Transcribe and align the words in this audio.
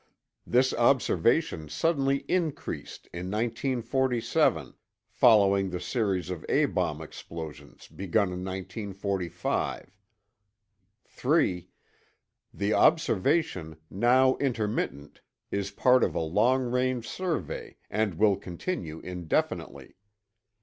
This 0.47 0.73
observation 0.73 1.69
suddenly 1.69 2.25
increased 2.27 3.05
in 3.13 3.29
1947, 3.29 4.73
following, 5.07 5.69
the 5.69 5.79
series 5.79 6.31
of 6.31 6.43
A 6.49 6.65
bomb 6.65 7.03
explosions 7.03 7.87
begun 7.87 8.29
in 8.29 8.43
1945. 8.43 9.91
3. 11.03 11.69
The 12.51 12.73
observation, 12.73 13.77
now 13.91 14.37
intermittent, 14.37 15.21
is 15.51 15.69
part 15.69 16.03
of 16.03 16.15
a 16.15 16.19
long 16.19 16.63
range 16.63 17.07
survey 17.07 17.77
and 17.87 18.15
will 18.15 18.37
continue 18.37 19.01
indefinitely. 19.01 19.97